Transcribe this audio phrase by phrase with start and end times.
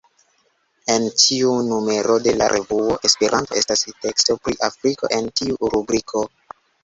[0.93, 6.25] En ĉiu numero de la revuo Esperanto estas teksto pri Afriko en tiu rubriko.